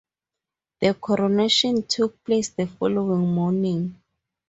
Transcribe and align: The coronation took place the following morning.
The 0.79 0.95
coronation 0.95 1.83
took 1.83 2.23
place 2.23 2.49
the 2.49 2.65
following 2.65 3.35
morning. 3.35 4.01